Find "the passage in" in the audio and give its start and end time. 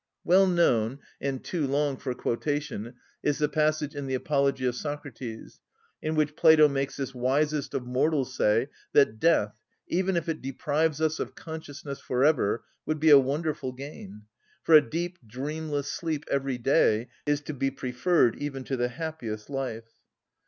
3.37-4.07